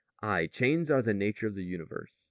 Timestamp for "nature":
1.13-1.45